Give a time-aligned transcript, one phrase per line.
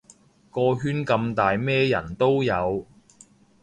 [0.49, 2.87] 個圈咁大咩人都有